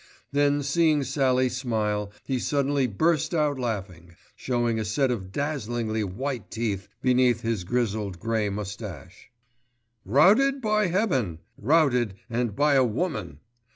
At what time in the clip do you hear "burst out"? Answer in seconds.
2.87-3.59